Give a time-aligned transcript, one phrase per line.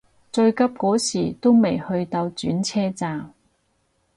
[0.31, 3.35] 最急嗰時都未去到轉車站